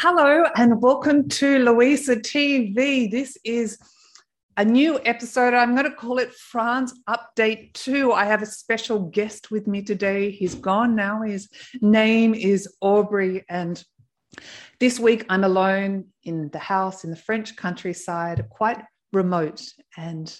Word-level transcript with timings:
Hello 0.00 0.44
and 0.56 0.82
welcome 0.82 1.26
to 1.26 1.58
Louisa 1.58 2.16
TV. 2.16 3.10
This 3.10 3.38
is 3.44 3.78
a 4.58 4.62
new 4.62 5.00
episode. 5.06 5.54
I'm 5.54 5.74
going 5.74 5.88
to 5.90 5.96
call 5.96 6.18
it 6.18 6.34
France 6.34 6.92
Update 7.08 7.72
2. 7.72 8.12
I 8.12 8.26
have 8.26 8.42
a 8.42 8.46
special 8.46 8.98
guest 8.98 9.50
with 9.50 9.66
me 9.66 9.80
today. 9.80 10.30
He's 10.30 10.54
gone 10.54 10.94
now. 10.96 11.22
His 11.22 11.48
name 11.80 12.34
is 12.34 12.68
Aubrey. 12.82 13.46
And 13.48 13.82
this 14.80 15.00
week 15.00 15.24
I'm 15.30 15.44
alone 15.44 16.08
in 16.24 16.50
the 16.50 16.58
house 16.58 17.04
in 17.04 17.10
the 17.10 17.16
French 17.16 17.56
countryside, 17.56 18.44
quite 18.50 18.84
remote. 19.14 19.62
And 19.96 20.30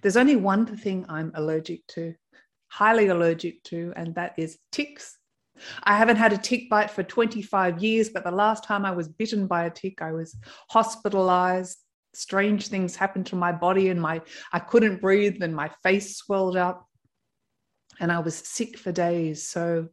there's 0.00 0.16
only 0.16 0.34
one 0.34 0.66
thing 0.66 1.06
I'm 1.08 1.30
allergic 1.36 1.86
to, 1.90 2.16
highly 2.66 3.06
allergic 3.06 3.62
to, 3.66 3.92
and 3.94 4.12
that 4.16 4.34
is 4.38 4.58
ticks 4.72 5.18
I 5.84 5.96
haven't 5.96 6.16
had 6.16 6.32
a 6.32 6.38
tick 6.38 6.68
bite 6.68 6.90
for 6.90 7.02
25 7.02 7.82
years, 7.82 8.08
but 8.08 8.24
the 8.24 8.30
last 8.30 8.64
time 8.64 8.84
I 8.84 8.90
was 8.90 9.08
bitten 9.08 9.46
by 9.46 9.64
a 9.64 9.70
tick, 9.70 10.02
I 10.02 10.12
was 10.12 10.36
hospitalized. 10.70 11.78
Strange 12.14 12.68
things 12.68 12.94
happened 12.94 13.26
to 13.26 13.36
my 13.36 13.52
body 13.52 13.88
and 13.88 14.00
my 14.00 14.20
I 14.52 14.58
couldn't 14.58 15.00
breathe 15.00 15.42
and 15.42 15.54
my 15.54 15.70
face 15.82 16.16
swelled 16.16 16.58
up 16.58 16.86
and 18.00 18.12
I 18.12 18.18
was 18.18 18.36
sick 18.36 18.76
for 18.76 18.92
days. 18.92 19.48
So 19.48 19.88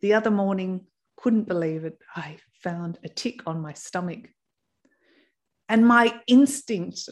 the 0.00 0.14
other 0.14 0.30
morning, 0.30 0.86
couldn't 1.16 1.48
believe 1.48 1.84
it, 1.84 1.98
I 2.14 2.38
found 2.62 2.98
a 3.04 3.08
tick 3.08 3.46
on 3.46 3.60
my 3.60 3.72
stomach. 3.72 4.28
And 5.68 5.86
my 5.86 6.20
instinct 6.26 7.08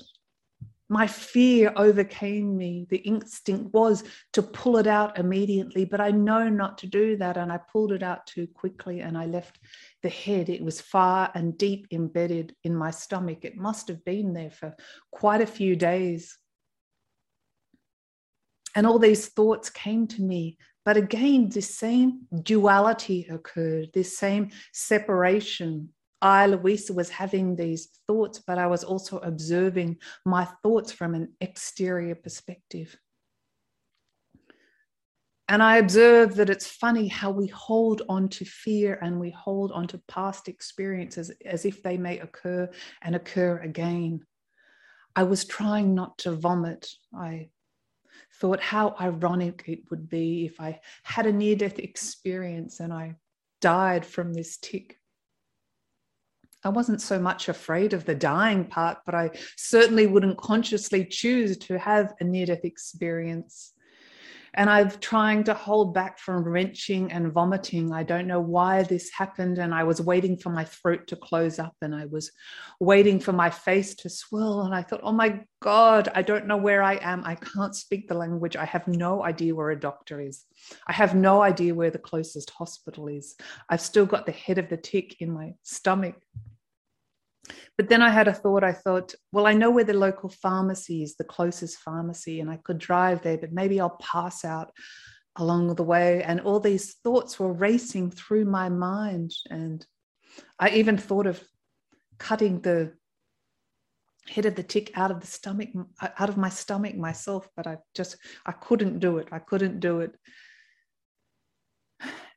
my 0.88 1.06
fear 1.06 1.72
overcame 1.76 2.56
me. 2.56 2.86
The 2.90 2.98
instinct 2.98 3.72
was 3.72 4.04
to 4.34 4.42
pull 4.42 4.76
it 4.76 4.86
out 4.86 5.18
immediately, 5.18 5.84
but 5.84 6.00
I 6.00 6.10
know 6.10 6.48
not 6.48 6.76
to 6.78 6.86
do 6.86 7.16
that. 7.16 7.36
And 7.36 7.50
I 7.50 7.58
pulled 7.72 7.92
it 7.92 8.02
out 8.02 8.26
too 8.26 8.46
quickly 8.46 9.00
and 9.00 9.16
I 9.16 9.26
left 9.26 9.58
the 10.02 10.10
head. 10.10 10.50
It 10.50 10.62
was 10.62 10.80
far 10.80 11.30
and 11.34 11.56
deep 11.56 11.86
embedded 11.90 12.54
in 12.64 12.76
my 12.76 12.90
stomach. 12.90 13.44
It 13.44 13.56
must 13.56 13.88
have 13.88 14.04
been 14.04 14.34
there 14.34 14.50
for 14.50 14.74
quite 15.10 15.40
a 15.40 15.46
few 15.46 15.74
days. 15.74 16.36
And 18.76 18.86
all 18.86 18.98
these 18.98 19.28
thoughts 19.28 19.70
came 19.70 20.06
to 20.08 20.22
me. 20.22 20.58
But 20.84 20.98
again, 20.98 21.48
this 21.48 21.74
same 21.74 22.26
duality 22.42 23.26
occurred, 23.30 23.90
this 23.94 24.18
same 24.18 24.50
separation 24.72 25.94
I, 26.24 26.46
Louisa, 26.46 26.94
was 26.94 27.10
having 27.10 27.54
these 27.54 28.00
thoughts, 28.08 28.42
but 28.46 28.56
I 28.56 28.66
was 28.66 28.82
also 28.82 29.18
observing 29.18 29.98
my 30.24 30.46
thoughts 30.62 30.90
from 30.90 31.14
an 31.14 31.34
exterior 31.42 32.14
perspective. 32.14 32.96
And 35.50 35.62
I 35.62 35.76
observed 35.76 36.36
that 36.36 36.48
it's 36.48 36.66
funny 36.66 37.08
how 37.08 37.30
we 37.30 37.48
hold 37.48 38.00
on 38.08 38.30
to 38.30 38.46
fear 38.46 38.98
and 39.02 39.20
we 39.20 39.30
hold 39.32 39.70
on 39.72 39.86
to 39.88 40.00
past 40.08 40.48
experiences 40.48 41.30
as 41.44 41.66
if 41.66 41.82
they 41.82 41.98
may 41.98 42.18
occur 42.20 42.70
and 43.02 43.14
occur 43.14 43.58
again. 43.58 44.20
I 45.14 45.24
was 45.24 45.44
trying 45.44 45.94
not 45.94 46.16
to 46.20 46.32
vomit. 46.32 46.88
I 47.14 47.50
thought 48.40 48.62
how 48.62 48.96
ironic 48.98 49.64
it 49.66 49.80
would 49.90 50.08
be 50.08 50.46
if 50.46 50.58
I 50.58 50.80
had 51.02 51.26
a 51.26 51.32
near 51.32 51.54
death 51.54 51.78
experience 51.78 52.80
and 52.80 52.94
I 52.94 53.16
died 53.60 54.06
from 54.06 54.32
this 54.32 54.56
tick. 54.56 54.98
I 56.64 56.70
wasn't 56.70 57.02
so 57.02 57.18
much 57.18 57.48
afraid 57.48 57.92
of 57.92 58.04
the 58.04 58.14
dying 58.14 58.64
part, 58.64 58.98
but 59.04 59.14
I 59.14 59.30
certainly 59.56 60.06
wouldn't 60.06 60.38
consciously 60.38 61.04
choose 61.04 61.58
to 61.58 61.78
have 61.78 62.14
a 62.20 62.24
near 62.24 62.46
death 62.46 62.64
experience. 62.64 63.74
And 64.56 64.70
I'm 64.70 64.90
trying 64.90 65.42
to 65.44 65.54
hold 65.54 65.94
back 65.94 66.18
from 66.18 66.44
wrenching 66.44 67.10
and 67.10 67.32
vomiting. 67.32 67.92
I 67.92 68.04
don't 68.04 68.28
know 68.28 68.40
why 68.40 68.84
this 68.84 69.10
happened. 69.10 69.58
And 69.58 69.74
I 69.74 69.82
was 69.82 70.00
waiting 70.00 70.36
for 70.36 70.50
my 70.50 70.64
throat 70.64 71.08
to 71.08 71.16
close 71.16 71.58
up 71.58 71.74
and 71.82 71.92
I 71.94 72.06
was 72.06 72.30
waiting 72.78 73.18
for 73.18 73.32
my 73.32 73.50
face 73.50 73.96
to 73.96 74.08
swell. 74.08 74.62
And 74.62 74.72
I 74.72 74.82
thought, 74.82 75.00
oh 75.02 75.12
my 75.12 75.40
God, 75.60 76.08
I 76.14 76.22
don't 76.22 76.46
know 76.46 76.56
where 76.56 76.84
I 76.84 76.94
am. 77.02 77.24
I 77.24 77.34
can't 77.34 77.74
speak 77.74 78.06
the 78.06 78.14
language. 78.14 78.56
I 78.56 78.64
have 78.64 78.86
no 78.86 79.24
idea 79.24 79.54
where 79.54 79.70
a 79.70 79.80
doctor 79.80 80.20
is. 80.20 80.44
I 80.86 80.92
have 80.92 81.16
no 81.16 81.42
idea 81.42 81.74
where 81.74 81.90
the 81.90 81.98
closest 81.98 82.50
hospital 82.50 83.08
is. 83.08 83.34
I've 83.68 83.80
still 83.80 84.06
got 84.06 84.24
the 84.24 84.32
head 84.32 84.58
of 84.58 84.68
the 84.68 84.76
tick 84.76 85.16
in 85.20 85.32
my 85.32 85.54
stomach. 85.64 86.14
But 87.76 87.88
then 87.88 88.02
I 88.02 88.10
had 88.10 88.28
a 88.28 88.32
thought. 88.32 88.64
I 88.64 88.72
thought, 88.72 89.14
well, 89.32 89.46
I 89.46 89.54
know 89.54 89.70
where 89.70 89.84
the 89.84 89.94
local 89.94 90.28
pharmacy 90.28 91.02
is, 91.02 91.16
the 91.16 91.24
closest 91.24 91.78
pharmacy, 91.78 92.40
and 92.40 92.50
I 92.50 92.56
could 92.56 92.78
drive 92.78 93.22
there, 93.22 93.38
but 93.38 93.52
maybe 93.52 93.80
I'll 93.80 93.98
pass 94.00 94.44
out 94.44 94.72
along 95.36 95.74
the 95.74 95.82
way. 95.82 96.22
And 96.22 96.40
all 96.40 96.60
these 96.60 96.94
thoughts 97.04 97.38
were 97.38 97.52
racing 97.52 98.10
through 98.12 98.44
my 98.44 98.68
mind. 98.68 99.32
And 99.50 99.84
I 100.58 100.70
even 100.70 100.96
thought 100.96 101.26
of 101.26 101.42
cutting 102.18 102.60
the 102.60 102.92
head 104.28 104.46
of 104.46 104.54
the 104.54 104.62
tick 104.62 104.90
out 104.94 105.10
of 105.10 105.20
the 105.20 105.26
stomach, 105.26 105.68
uh, 106.00 106.08
out 106.18 106.28
of 106.28 106.36
my 106.36 106.48
stomach 106.48 106.96
myself, 106.96 107.48
but 107.56 107.66
I 107.66 107.76
just, 107.94 108.16
I 108.46 108.52
couldn't 108.52 109.00
do 109.00 109.18
it. 109.18 109.28
I 109.32 109.38
couldn't 109.38 109.80
do 109.80 110.00
it. 110.00 110.16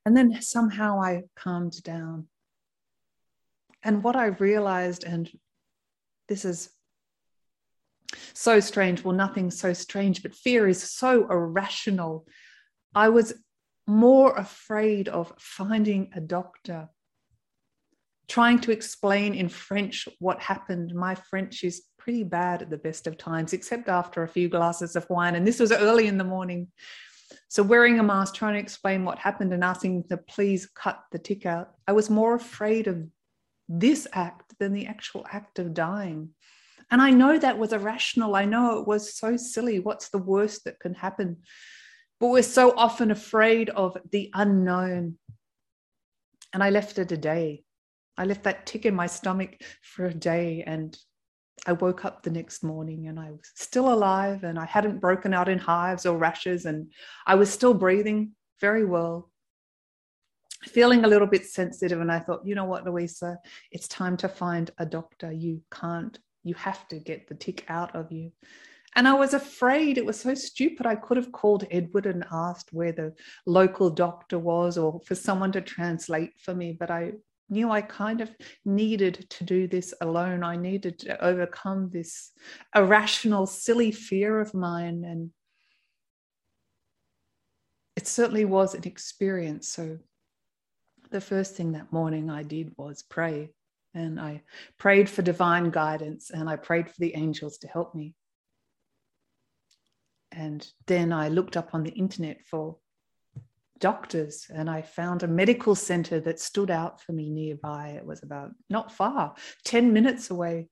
And 0.05 0.15
then 0.15 0.41
somehow 0.41 1.01
I 1.01 1.23
calmed 1.35 1.83
down 1.83 2.27
and 3.83 4.03
what 4.03 4.15
I 4.15 4.27
realized, 4.27 5.03
and 5.03 5.29
this 6.27 6.45
is 6.45 6.69
so 8.33 8.59
strange, 8.59 9.03
well, 9.03 9.15
nothing's 9.15 9.59
so 9.59 9.73
strange, 9.73 10.23
but 10.23 10.35
fear 10.35 10.67
is 10.67 10.81
so 10.81 11.29
irrational. 11.29 12.27
I 12.95 13.09
was 13.09 13.33
more 13.85 14.35
afraid 14.35 15.07
of 15.07 15.33
finding 15.39 16.11
a 16.15 16.19
doctor, 16.19 16.89
trying 18.27 18.59
to 18.59 18.71
explain 18.71 19.33
in 19.33 19.49
French 19.49 20.07
what 20.19 20.41
happened. 20.41 20.93
My 20.93 21.15
French 21.15 21.63
is 21.63 21.83
pretty 21.97 22.23
bad 22.23 22.61
at 22.61 22.69
the 22.69 22.77
best 22.77 23.07
of 23.07 23.17
times, 23.17 23.53
except 23.53 23.87
after 23.87 24.23
a 24.23 24.27
few 24.27 24.49
glasses 24.49 24.95
of 24.95 25.09
wine. 25.09 25.35
And 25.35 25.45
this 25.45 25.59
was 25.59 25.71
early 25.71 26.07
in 26.07 26.17
the 26.17 26.23
morning. 26.23 26.67
So, 27.49 27.63
wearing 27.63 27.99
a 27.99 28.03
mask, 28.03 28.35
trying 28.35 28.53
to 28.53 28.59
explain 28.59 29.03
what 29.03 29.19
happened 29.19 29.53
and 29.53 29.63
asking 29.63 30.05
to 30.09 30.17
please 30.17 30.65
cut 30.65 31.01
the 31.11 31.19
tick 31.19 31.45
out, 31.45 31.71
I 31.87 31.91
was 31.91 32.09
more 32.09 32.35
afraid 32.35 32.87
of 32.87 33.05
this 33.69 34.07
act 34.13 34.53
than 34.59 34.73
the 34.73 34.87
actual 34.87 35.25
act 35.31 35.59
of 35.59 35.73
dying. 35.73 36.29
And 36.89 37.01
I 37.01 37.11
know 37.11 37.37
that 37.37 37.57
was 37.57 37.73
irrational. 37.73 38.35
I 38.35 38.45
know 38.45 38.79
it 38.79 38.87
was 38.87 39.17
so 39.17 39.35
silly. 39.35 39.79
What's 39.79 40.09
the 40.09 40.17
worst 40.17 40.63
that 40.63 40.79
can 40.79 40.93
happen? 40.93 41.37
But 42.19 42.29
we're 42.29 42.43
so 42.43 42.73
often 42.77 43.11
afraid 43.11 43.69
of 43.69 43.97
the 44.11 44.31
unknown. 44.33 45.17
And 46.53 46.63
I 46.63 46.69
left 46.69 46.97
it 46.97 47.11
a 47.11 47.17
day. 47.17 47.63
I 48.17 48.25
left 48.25 48.43
that 48.43 48.65
tick 48.65 48.85
in 48.85 48.95
my 48.95 49.07
stomach 49.07 49.61
for 49.81 50.05
a 50.05 50.13
day. 50.13 50.63
And 50.65 50.97
I 51.65 51.73
woke 51.73 52.05
up 52.05 52.23
the 52.23 52.31
next 52.31 52.63
morning 52.63 53.07
and 53.07 53.19
I 53.19 53.31
was 53.31 53.51
still 53.55 53.91
alive 53.91 54.43
and 54.43 54.57
I 54.57 54.65
hadn't 54.65 55.01
broken 55.01 55.33
out 55.33 55.49
in 55.49 55.59
hives 55.59 56.05
or 56.05 56.17
rashes. 56.17 56.65
And 56.65 56.91
I 57.25 57.35
was 57.35 57.51
still 57.51 57.73
breathing 57.73 58.31
very 58.61 58.85
well 58.85 59.29
feeling 60.63 61.03
a 61.03 61.07
little 61.07 61.27
bit 61.27 61.45
sensitive 61.45 62.01
and 62.01 62.11
i 62.11 62.19
thought 62.19 62.45
you 62.45 62.55
know 62.55 62.65
what 62.65 62.85
louisa? 62.85 63.37
It's 63.71 63.87
time 63.87 64.17
to 64.17 64.27
find 64.27 64.71
a 64.77 64.85
doctor. 64.85 65.31
You 65.31 65.61
can't 65.71 66.17
you 66.43 66.55
have 66.55 66.87
to 66.87 66.99
get 66.99 67.27
the 67.27 67.35
tick 67.35 67.65
out 67.67 67.95
of 67.95 68.11
you. 68.11 68.31
And 68.95 69.07
i 69.07 69.13
was 69.13 69.33
afraid. 69.33 69.97
It 69.97 70.05
was 70.05 70.19
so 70.19 70.33
stupid. 70.33 70.85
I 70.85 70.95
could 70.95 71.17
have 71.17 71.31
called 71.31 71.65
edward 71.69 72.05
and 72.05 72.25
asked 72.31 72.73
where 72.73 72.91
the 72.91 73.13
local 73.45 73.89
doctor 73.89 74.39
was 74.39 74.77
or 74.77 75.01
for 75.05 75.15
someone 75.15 75.51
to 75.51 75.61
translate 75.61 76.31
for 76.39 76.53
me 76.53 76.75
but 76.79 76.89
i 76.89 77.11
knew 77.49 77.71
i 77.71 77.81
kind 77.81 78.19
of 78.19 78.29
needed 78.65 79.25
to 79.29 79.43
do 79.45 79.67
this 79.67 79.93
alone. 80.01 80.43
I 80.43 80.57
needed 80.57 80.99
to 80.99 81.23
overcome 81.23 81.89
this 81.89 82.31
irrational 82.75 83.45
silly 83.45 83.91
fear 83.91 84.41
of 84.41 84.53
mine 84.53 85.03
and 85.05 85.31
it 87.95 88.07
certainly 88.07 88.45
was 88.45 88.75
an 88.75 88.83
experience 88.83 89.69
so 89.69 89.97
the 91.09 91.21
first 91.21 91.55
thing 91.55 91.73
that 91.73 91.91
morning 91.91 92.29
I 92.29 92.43
did 92.43 92.73
was 92.77 93.03
pray. 93.03 93.51
And 93.93 94.19
I 94.19 94.43
prayed 94.77 95.09
for 95.09 95.21
divine 95.21 95.71
guidance 95.71 96.29
and 96.29 96.49
I 96.49 96.55
prayed 96.55 96.87
for 96.87 96.99
the 96.99 97.15
angels 97.15 97.57
to 97.59 97.67
help 97.67 97.95
me. 97.95 98.13
And 100.31 100.67
then 100.85 101.11
I 101.11 101.29
looked 101.29 101.57
up 101.57 101.73
on 101.73 101.83
the 101.83 101.91
internet 101.91 102.43
for 102.45 102.77
doctors 103.79 104.47
and 104.53 104.69
I 104.69 104.81
found 104.81 105.23
a 105.23 105.27
medical 105.27 105.75
center 105.75 106.19
that 106.21 106.39
stood 106.39 106.69
out 106.69 107.01
for 107.01 107.13
me 107.13 107.29
nearby. 107.29 107.89
It 107.97 108.05
was 108.05 108.23
about 108.23 108.51
not 108.69 108.91
far, 108.91 109.35
10 109.65 109.93
minutes 109.93 110.29
away. 110.29 110.69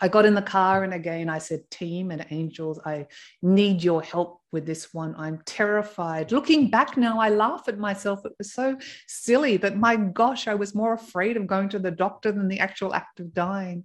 I 0.00 0.08
got 0.08 0.24
in 0.24 0.34
the 0.34 0.42
car 0.42 0.84
and 0.84 0.94
again 0.94 1.28
I 1.28 1.38
said, 1.38 1.70
Team 1.70 2.10
and 2.10 2.26
angels, 2.30 2.80
I 2.84 3.06
need 3.42 3.82
your 3.82 4.02
help 4.02 4.40
with 4.52 4.66
this 4.66 4.92
one. 4.94 5.14
I'm 5.16 5.42
terrified. 5.44 6.32
Looking 6.32 6.70
back 6.70 6.96
now, 6.96 7.20
I 7.20 7.28
laugh 7.28 7.64
at 7.68 7.78
myself. 7.78 8.24
It 8.24 8.32
was 8.38 8.52
so 8.52 8.78
silly 9.06 9.56
that 9.58 9.76
my 9.76 9.96
gosh, 9.96 10.48
I 10.48 10.54
was 10.54 10.74
more 10.74 10.94
afraid 10.94 11.36
of 11.36 11.46
going 11.46 11.68
to 11.70 11.78
the 11.78 11.90
doctor 11.90 12.32
than 12.32 12.48
the 12.48 12.60
actual 12.60 12.94
act 12.94 13.20
of 13.20 13.34
dying. 13.34 13.84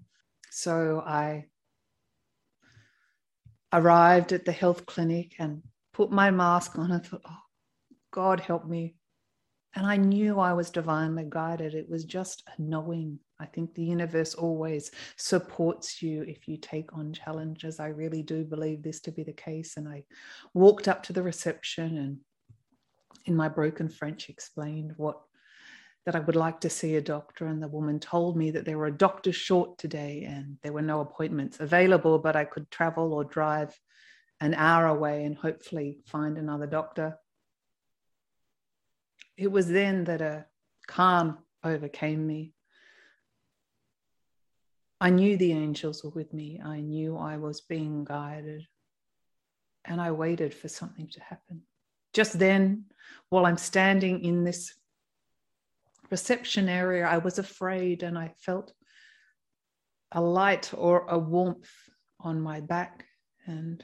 So 0.52 1.04
I 1.06 1.46
arrived 3.74 4.31
at 4.31 4.46
the 4.46 4.51
health 4.51 4.86
clinic 4.86 5.36
and 5.38 5.62
put 5.94 6.12
my 6.12 6.31
mask 6.31 6.78
on 6.78 6.92
and 6.92 7.06
thought, 7.06 7.22
oh, 7.30 7.40
God 8.12 8.40
help 8.40 8.66
me. 8.66 8.96
And 9.75 9.86
I 9.86 9.98
knew 9.98 10.39
I 10.39 10.54
was 10.54 10.69
divinely 10.69 11.25
guided. 11.27 11.74
It 11.74 11.89
was 11.89 12.06
just 12.06 12.44
a 12.48 12.62
knowing. 12.62 13.19
I 13.39 13.45
think 13.45 13.74
the 13.74 13.83
universe 13.83 14.33
always 14.33 14.92
supports 15.18 16.01
you 16.01 16.24
if 16.24 16.48
you 16.48 16.56
take 16.56 16.94
on 16.98 17.12
challenges. 17.12 17.81
I 17.81 17.88
really 17.88 18.24
do 18.24 18.45
believe 18.45 18.83
this 18.83 19.01
to 19.01 19.12
be 19.12 19.24
the 19.24 19.33
case. 19.33 19.75
And 19.75 19.88
I 19.88 20.04
walked 20.54 20.88
up 20.88 21.04
to 21.04 21.13
the 21.13 21.24
reception 21.24 21.98
and 21.98 22.18
in 23.25 23.36
my 23.36 23.50
broken 23.50 23.89
French 23.89 24.30
explained 24.30 24.94
what 24.95 25.19
that 26.06 26.16
I 26.16 26.19
would 26.19 26.36
like 26.36 26.62
to 26.62 26.69
see 26.69 26.95
a 26.95 27.01
doctor. 27.01 27.48
And 27.48 27.62
the 27.62 27.68
woman 27.68 28.00
told 28.00 28.38
me 28.38 28.51
that 28.51 28.63
there 28.63 28.77
were 28.77 28.92
doctors 28.92 29.36
short 29.36 29.77
today 29.77 30.25
and 30.30 30.57
there 30.62 30.72
were 30.72 30.83
no 30.83 31.01
appointments 31.01 31.60
available, 31.60 32.19
but 32.19 32.36
I 32.36 32.45
could 32.45 32.69
travel 32.69 33.13
or 33.13 33.24
drive 33.24 33.77
an 34.39 34.54
hour 34.54 34.86
away 34.86 35.25
and 35.25 35.36
hopefully 35.36 36.00
find 36.06 36.38
another 36.38 36.68
doctor. 36.68 37.18
It 39.38 39.52
was 39.52 39.68
then 39.68 40.06
that 40.06 40.22
a 40.22 40.46
calm 40.88 41.40
overcame 41.64 42.26
me. 42.26 42.54
I 45.02 45.10
knew 45.10 45.36
the 45.36 45.52
angels 45.52 46.04
were 46.04 46.12
with 46.12 46.34
me. 46.34 46.62
I 46.64 46.80
knew 46.80 47.18
I 47.18 47.38
was 47.38 47.62
being 47.62 48.06
guided. 48.06 48.66
And 49.84 50.00
I 50.00 50.12
waited 50.12 50.54
for 50.54 50.68
something 50.68 51.10
to 51.10 51.20
happen. 51.20 51.62
Just 52.14 52.40
then, 52.40 52.86
while 53.30 53.46
I'm 53.46 53.58
standing 53.58 54.24
in 54.24 54.44
this 54.44 54.74
reception 56.10 56.70
area, 56.70 57.06
I 57.06 57.18
was 57.18 57.38
afraid 57.38 58.04
and 58.04 58.18
I 58.18 58.34
felt 58.38 58.74
a 60.12 60.22
light 60.22 60.72
or 60.74 61.06
a 61.08 61.20
warmth 61.20 61.70
on 62.22 62.40
my 62.40 62.62
back. 62.62 63.06
And 63.46 63.84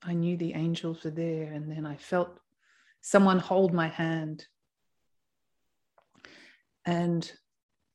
I 0.00 0.14
knew 0.14 0.36
the 0.36 0.54
angels 0.54 1.02
were 1.02 1.10
there. 1.10 1.52
And 1.52 1.70
then 1.70 1.84
I 1.84 1.96
felt 1.96 2.38
someone 3.02 3.40
hold 3.40 3.74
my 3.74 3.88
hand 3.88 4.46
and 6.86 7.30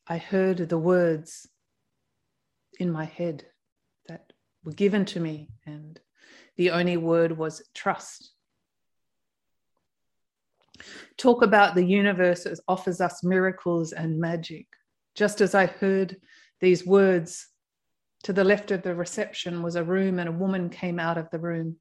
I 0.07 0.17
heard 0.17 0.57
the 0.69 0.77
words 0.77 1.47
in 2.79 2.91
my 2.91 3.05
head 3.05 3.45
that 4.07 4.33
were 4.63 4.73
given 4.73 5.05
to 5.05 5.19
me, 5.19 5.49
and 5.65 5.99
the 6.57 6.71
only 6.71 6.97
word 6.97 7.37
was 7.37 7.67
trust. 7.73 8.31
Talk 11.17 11.41
about 11.41 11.75
the 11.75 11.85
universe 11.85 12.45
as 12.45 12.61
offers 12.67 13.01
us 13.01 13.23
miracles 13.23 13.93
and 13.93 14.19
magic. 14.19 14.67
Just 15.15 15.41
as 15.41 15.55
I 15.55 15.65
heard 15.65 16.17
these 16.59 16.85
words, 16.85 17.47
to 18.23 18.33
the 18.33 18.43
left 18.43 18.71
of 18.71 18.81
the 18.81 18.95
reception 18.95 19.61
was 19.61 19.75
a 19.75 19.83
room, 19.83 20.19
and 20.19 20.27
a 20.27 20.31
woman 20.31 20.69
came 20.69 20.99
out 20.99 21.17
of 21.17 21.29
the 21.29 21.39
room. 21.39 21.77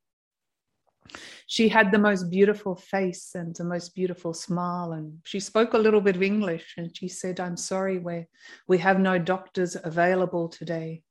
She 1.46 1.68
had 1.68 1.90
the 1.90 1.98
most 1.98 2.30
beautiful 2.30 2.74
face 2.74 3.34
and 3.34 3.54
the 3.54 3.64
most 3.64 3.94
beautiful 3.94 4.32
smile, 4.32 4.92
and 4.92 5.18
she 5.24 5.40
spoke 5.40 5.74
a 5.74 5.78
little 5.78 6.00
bit 6.00 6.16
of 6.16 6.22
English. 6.22 6.74
And 6.76 6.96
she 6.96 7.08
said, 7.08 7.40
"I'm 7.40 7.56
sorry, 7.56 7.98
we 7.98 8.26
we 8.66 8.78
have 8.78 8.98
no 8.98 9.18
doctors 9.18 9.76
available 9.82 10.48
today." 10.48 11.02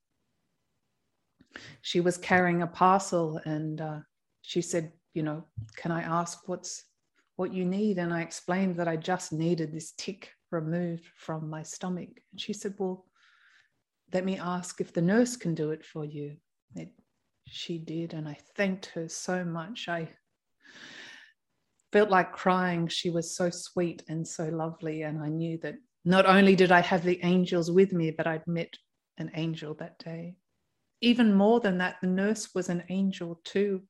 She 1.82 2.02
was 2.02 2.18
carrying 2.18 2.62
a 2.62 2.68
parcel, 2.68 3.40
and 3.46 3.80
uh, 3.80 4.00
she 4.42 4.62
said, 4.62 4.92
"You 5.14 5.24
know, 5.24 5.46
can 5.76 5.92
I 5.92 6.02
ask 6.02 6.48
what's 6.48 6.86
what 7.36 7.54
you 7.54 7.66
need?" 7.66 8.00
And 8.00 8.14
I 8.14 8.22
explained 8.22 8.78
that 8.78 8.88
I 8.88 8.98
just 8.98 9.32
needed 9.32 9.72
this 9.72 9.92
tick 9.92 10.32
removed 10.52 11.06
from 11.16 11.50
my 11.50 11.64
stomach. 11.64 12.10
And 12.32 12.42
she 12.42 12.54
said, 12.54 12.74
"Well, 12.80 13.06
let 14.12 14.26
me 14.26 14.38
ask 14.38 14.82
if 14.82 14.92
the 14.94 15.02
nurse 15.02 15.38
can 15.38 15.54
do 15.54 15.72
it 15.72 15.86
for 15.86 16.04
you." 16.04 16.38
It 16.76 16.92
she 17.48 17.78
did. 17.78 18.14
And 18.14 18.28
I 18.28 18.38
thanked 18.56 18.88
her 18.88 19.08
so 19.08 19.44
much. 19.44 19.88
I 19.88 20.10
felt 21.92 22.10
like 22.10 22.34
crying. 22.34 22.88
She 22.88 23.10
was 23.10 23.36
so 23.36 23.50
sweet 23.50 24.04
and 24.08 24.28
so 24.28 24.46
lovely. 24.46 25.04
And 25.04 25.22
I 25.22 25.30
knew 25.30 25.58
that 25.60 25.76
not 26.06 26.26
only 26.26 26.56
did 26.56 26.72
I 26.72 26.82
have 26.82 27.04
the 27.04 27.20
angels 27.24 27.72
with 27.72 27.94
me, 27.94 28.12
but 28.12 28.28
I'd 28.28 28.48
met 28.48 28.74
an 29.18 29.32
angel 29.36 29.74
that 29.76 30.00
day. 30.00 30.36
Even 31.02 31.34
more 31.34 31.60
than 31.60 31.78
that, 31.80 31.98
the 32.02 32.08
nurse 32.08 32.50
was 32.56 32.70
an 32.70 32.84
angel 32.90 33.40
too. 33.44 33.84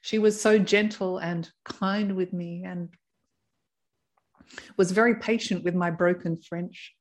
She 0.00 0.18
was 0.18 0.40
so 0.40 0.58
gentle 0.58 1.18
and 1.18 1.50
kind 1.64 2.16
with 2.16 2.32
me 2.32 2.64
and 2.64 2.88
was 4.76 4.92
very 4.92 5.16
patient 5.16 5.64
with 5.64 5.74
my 5.74 5.90
broken 5.90 6.36
French 6.36 6.94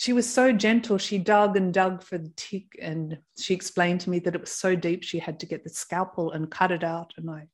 she 0.00 0.14
was 0.14 0.26
so 0.26 0.50
gentle. 0.50 0.96
She 0.96 1.18
dug 1.18 1.58
and 1.58 1.74
dug 1.74 2.02
for 2.02 2.16
the 2.16 2.32
tick, 2.34 2.74
and 2.80 3.18
she 3.38 3.52
explained 3.52 4.00
to 4.00 4.08
me 4.08 4.18
that 4.20 4.34
it 4.34 4.40
was 4.40 4.50
so 4.50 4.74
deep 4.74 5.02
she 5.02 5.18
had 5.18 5.38
to 5.40 5.46
get 5.46 5.62
the 5.62 5.68
scalpel 5.68 6.32
and 6.32 6.50
cut 6.50 6.72
it 6.72 6.82
out. 6.82 7.12
And 7.18 7.30
I 7.30 7.48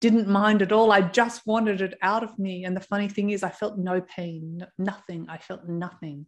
didn't 0.00 0.28
mind 0.28 0.62
at 0.62 0.70
all. 0.70 0.92
I 0.92 1.00
just 1.00 1.44
wanted 1.44 1.80
it 1.80 1.98
out 2.02 2.22
of 2.22 2.38
me. 2.38 2.64
And 2.64 2.76
the 2.76 2.80
funny 2.80 3.08
thing 3.08 3.30
is, 3.30 3.42
I 3.42 3.48
felt 3.48 3.78
no 3.78 4.00
pain, 4.00 4.64
nothing. 4.78 5.26
I 5.28 5.38
felt 5.38 5.66
nothing. 5.66 6.26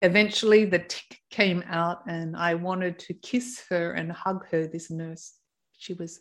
Eventually, 0.00 0.64
the 0.64 0.78
tick 0.78 1.18
came 1.30 1.64
out, 1.66 2.02
and 2.06 2.36
I 2.36 2.54
wanted 2.54 3.00
to 3.00 3.14
kiss 3.14 3.60
her 3.70 3.94
and 3.94 4.12
hug 4.12 4.46
her, 4.52 4.68
this 4.68 4.88
nurse. 4.88 5.32
She 5.76 5.94
was 5.94 6.20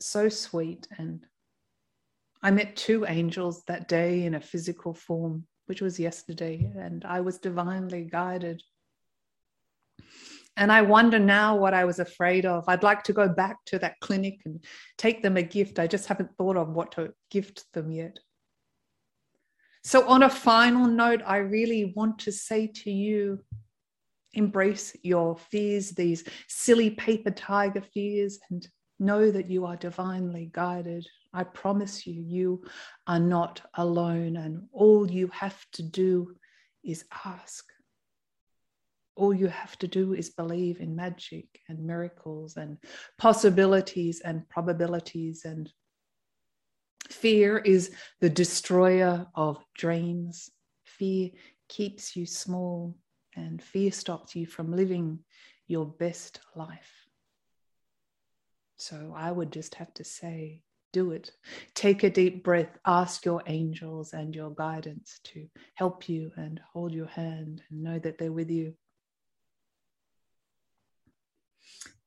so 0.00 0.28
sweet 0.28 0.88
and 0.98 1.24
I 2.44 2.50
met 2.50 2.76
two 2.76 3.06
angels 3.08 3.62
that 3.68 3.88
day 3.88 4.24
in 4.24 4.34
a 4.34 4.40
physical 4.40 4.92
form, 4.92 5.46
which 5.64 5.80
was 5.80 5.98
yesterday, 5.98 6.70
and 6.76 7.02
I 7.02 7.22
was 7.22 7.38
divinely 7.38 8.02
guided. 8.04 8.62
And 10.54 10.70
I 10.70 10.82
wonder 10.82 11.18
now 11.18 11.56
what 11.56 11.72
I 11.72 11.86
was 11.86 12.00
afraid 12.00 12.44
of. 12.44 12.68
I'd 12.68 12.82
like 12.82 13.02
to 13.04 13.14
go 13.14 13.30
back 13.30 13.64
to 13.66 13.78
that 13.78 13.98
clinic 14.00 14.42
and 14.44 14.62
take 14.98 15.22
them 15.22 15.38
a 15.38 15.42
gift. 15.42 15.78
I 15.78 15.86
just 15.86 16.06
haven't 16.06 16.36
thought 16.36 16.58
of 16.58 16.68
what 16.68 16.92
to 16.92 17.14
gift 17.30 17.64
them 17.72 17.90
yet. 17.90 18.18
So, 19.82 20.06
on 20.06 20.22
a 20.22 20.28
final 20.28 20.86
note, 20.86 21.22
I 21.24 21.38
really 21.38 21.94
want 21.96 22.18
to 22.20 22.32
say 22.32 22.66
to 22.66 22.90
you 22.90 23.40
embrace 24.34 24.94
your 25.02 25.38
fears, 25.38 25.92
these 25.92 26.24
silly 26.48 26.90
paper 26.90 27.30
tiger 27.30 27.80
fears, 27.80 28.38
and 28.50 28.68
know 28.98 29.30
that 29.30 29.50
you 29.50 29.66
are 29.66 29.76
divinely 29.76 30.50
guided 30.52 31.06
I 31.34 31.42
promise 31.42 32.06
you, 32.06 32.22
you 32.22 32.64
are 33.08 33.18
not 33.18 33.60
alone, 33.74 34.36
and 34.36 34.68
all 34.72 35.10
you 35.10 35.26
have 35.28 35.66
to 35.72 35.82
do 35.82 36.36
is 36.84 37.04
ask. 37.24 37.64
All 39.16 39.34
you 39.34 39.48
have 39.48 39.76
to 39.78 39.88
do 39.88 40.14
is 40.14 40.30
believe 40.30 40.80
in 40.80 40.94
magic 40.94 41.46
and 41.68 41.84
miracles 41.84 42.56
and 42.56 42.78
possibilities 43.18 44.20
and 44.20 44.48
probabilities. 44.48 45.44
And 45.44 45.72
fear 47.10 47.58
is 47.58 47.90
the 48.20 48.30
destroyer 48.30 49.26
of 49.34 49.64
dreams. 49.74 50.50
Fear 50.84 51.30
keeps 51.68 52.14
you 52.14 52.26
small, 52.26 52.96
and 53.34 53.60
fear 53.60 53.90
stops 53.90 54.36
you 54.36 54.46
from 54.46 54.70
living 54.70 55.18
your 55.66 55.86
best 55.86 56.38
life. 56.54 57.03
So 58.84 59.14
I 59.16 59.32
would 59.32 59.50
just 59.50 59.76
have 59.76 59.94
to 59.94 60.04
say, 60.04 60.60
do 60.92 61.12
it. 61.12 61.30
Take 61.74 62.02
a 62.02 62.10
deep 62.10 62.44
breath, 62.44 62.76
ask 62.84 63.24
your 63.24 63.42
angels 63.46 64.12
and 64.12 64.34
your 64.34 64.50
guidance 64.50 65.20
to 65.24 65.48
help 65.74 66.06
you 66.06 66.30
and 66.36 66.60
hold 66.70 66.92
your 66.92 67.06
hand 67.06 67.62
and 67.70 67.82
know 67.82 67.98
that 67.98 68.18
they're 68.18 68.30
with 68.30 68.50
you. 68.50 68.74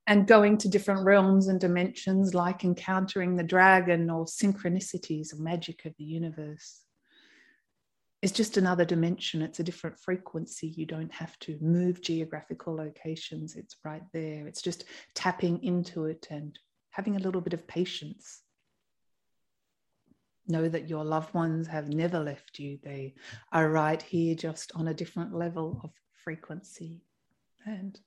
And 0.05 0.27
going 0.27 0.59
to 0.59 0.69
different 0.69 1.03
realms 1.03 1.47
and 1.47 1.59
dimensions, 1.59 2.35
like 2.35 2.63
encountering 2.63 3.35
the 3.35 3.43
dragon 3.43 4.11
or 4.11 4.25
synchronicities 4.25 5.33
or 5.33 5.41
magic 5.41 5.83
of 5.85 5.95
the 5.97 6.05
universe, 6.05 6.83
is 8.21 8.31
just 8.31 8.57
another 8.57 8.85
dimension. 8.85 9.41
It's 9.41 9.59
a 9.59 9.63
different 9.63 9.99
frequency. 9.99 10.67
You 10.67 10.85
don't 10.85 11.11
have 11.11 11.37
to 11.39 11.57
move 11.59 12.03
geographical 12.03 12.75
locations, 12.75 13.55
it's 13.55 13.77
right 13.83 14.03
there. 14.13 14.47
It's 14.47 14.61
just 14.61 14.85
tapping 15.15 15.63
into 15.63 16.05
it 16.05 16.27
and 16.29 16.57
having 16.97 17.15
a 17.15 17.19
little 17.19 17.41
bit 17.41 17.53
of 17.53 17.67
patience 17.67 18.41
know 20.47 20.67
that 20.67 20.89
your 20.89 21.03
loved 21.03 21.31
ones 21.35 21.67
have 21.67 21.89
never 21.89 22.19
left 22.19 22.57
you. 22.57 22.79
They 22.81 23.13
are 23.51 23.69
right 23.69 24.01
here, 24.01 24.33
just 24.33 24.71
on 24.73 24.87
a 24.87 24.95
different 24.95 25.31
level 25.31 25.79
of 25.83 25.91
frequency. 26.23 27.03
And 27.67 27.99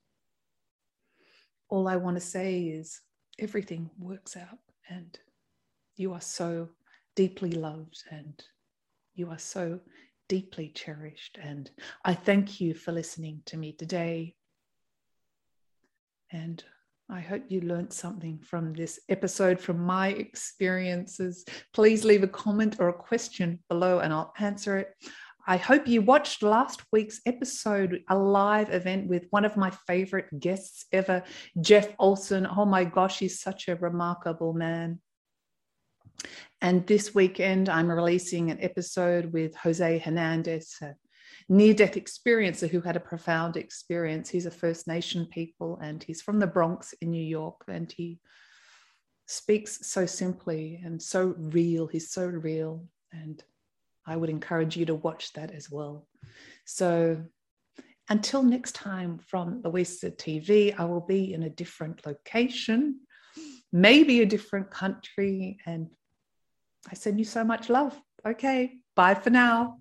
all 1.69 1.87
I 1.87 1.97
want 1.97 2.17
to 2.17 2.21
say 2.21 2.63
is 2.63 3.01
everything 3.39 3.91
works 3.97 4.37
out 4.37 4.59
and 4.89 5.17
you 5.97 6.13
are 6.13 6.21
so 6.21 6.69
deeply 7.15 7.53
loved 7.53 8.03
and 8.11 8.43
you 9.15 9.31
are 9.31 9.39
so 9.39 9.79
deeply 10.29 10.71
cherished. 10.71 11.39
And 11.41 11.71
I 12.05 12.15
thank 12.15 12.61
you 12.61 12.75
for 12.75 12.91
listening 12.91 13.43
to 13.47 13.57
me 13.57 13.73
today. 13.73 14.35
And 16.33 16.65
I 17.13 17.21
hope 17.21 17.43
you 17.49 17.61
learned 17.63 17.93
something 17.93 18.39
from 18.39 18.73
this 18.73 19.01
episode, 19.09 19.59
from 19.59 19.81
my 19.81 20.09
experiences. 20.09 21.45
Please 21.75 22.05
leave 22.05 22.23
a 22.23 22.29
comment 22.29 22.77
or 22.79 22.89
a 22.89 22.93
question 22.93 23.59
below 23.69 23.99
and 23.99 24.13
I'll 24.13 24.33
answer 24.39 24.79
it. 24.79 24.95
I 25.45 25.57
hope 25.57 25.89
you 25.89 26.03
watched 26.03 26.45
last 26.45 26.83
week's 26.93 27.21
episode, 27.27 28.05
a 28.09 28.17
live 28.17 28.73
event 28.73 29.09
with 29.09 29.27
one 29.31 29.45
of 29.45 29.57
my 29.57 29.71
favorite 29.89 30.29
guests 30.39 30.85
ever, 30.93 31.25
Jeff 31.61 31.89
Olsen. 31.99 32.47
Oh 32.47 32.65
my 32.65 32.85
gosh, 32.85 33.19
he's 33.19 33.41
such 33.41 33.67
a 33.67 33.75
remarkable 33.75 34.53
man. 34.53 35.01
And 36.61 36.87
this 36.87 37.13
weekend, 37.13 37.69
I'm 37.69 37.91
releasing 37.91 38.53
an 38.53 38.59
episode 38.61 39.33
with 39.33 39.57
Jose 39.57 39.99
Hernandez, 39.99 40.79
near 41.51 41.75
death 41.75 41.95
experiencer 41.95 42.71
who 42.71 42.81
had 42.81 42.95
a 42.95 43.01
profound 43.01 43.57
experience. 43.57 44.31
He's 44.31 44.47
a 44.47 44.53
First 44.53 44.87
Nation 44.87 45.27
people 45.27 45.81
and 45.83 46.01
he's 46.01 46.23
from 46.23 46.39
the 46.39 46.47
Bronx 46.47 46.95
in 47.03 47.11
New 47.11 47.23
York. 47.23 47.65
And 47.67 47.91
he 47.91 48.21
speaks 49.27 49.81
so 49.83 50.07
simply 50.07 50.81
and 50.83 51.03
so 51.03 51.35
real. 51.37 51.89
He's 51.89 52.13
so 52.13 52.25
real. 52.25 52.85
And 53.13 53.43
I 54.07 54.17
would 54.17 54.31
encourage 54.31 54.77
you 54.77 54.87
to 54.87 54.95
watch 54.95 55.33
that 55.33 55.51
as 55.51 55.69
well. 55.69 56.07
So 56.67 57.21
until 58.09 58.45
next 58.45 58.77
time 58.77 59.19
from 59.19 59.61
Louisa 59.65 60.13
TV, 60.13 60.73
I 60.79 60.85
will 60.85 61.01
be 61.01 61.35
in 61.35 61.43
a 61.43 61.51
different 61.51 62.07
location, 62.07 63.01
maybe 63.73 64.21
a 64.21 64.27
different 64.27 64.71
country, 64.71 65.59
and 65.67 65.89
I 66.89 66.95
send 66.95 67.19
you 67.19 67.25
so 67.25 67.45
much 67.45 67.69
love. 67.69 68.01
Okay, 68.27 68.79
bye 68.95 69.15
for 69.15 69.31
now. 69.31 69.81